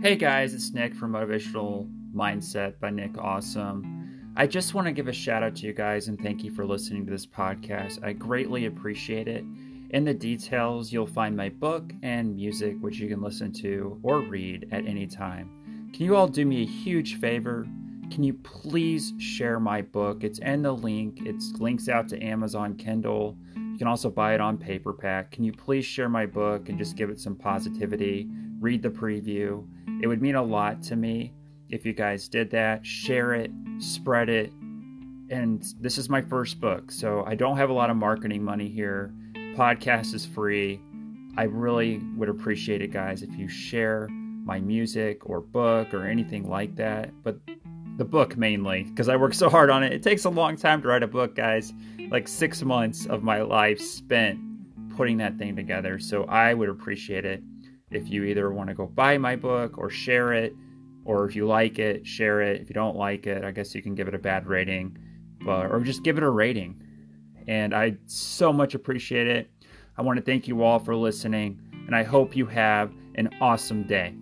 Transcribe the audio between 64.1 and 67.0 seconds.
a bad rating, but or just give it a rating.